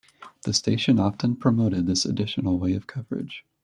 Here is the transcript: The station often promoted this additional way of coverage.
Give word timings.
The 0.45 0.53
station 0.55 0.97
often 0.99 1.35
promoted 1.35 1.85
this 1.85 2.05
additional 2.05 2.57
way 2.57 2.73
of 2.73 2.87
coverage. 2.87 3.45